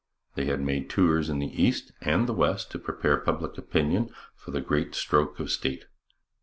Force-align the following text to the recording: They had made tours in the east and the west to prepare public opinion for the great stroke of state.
They 0.33 0.45
had 0.45 0.61
made 0.61 0.89
tours 0.89 1.29
in 1.29 1.37
the 1.37 1.53
east 1.63 1.91
and 2.01 2.27
the 2.27 2.33
west 2.33 2.71
to 2.71 2.79
prepare 2.79 3.17
public 3.17 3.55
opinion 3.59 4.09
for 4.35 4.49
the 4.49 4.59
great 4.59 4.95
stroke 4.95 5.39
of 5.39 5.51
state. 5.51 5.85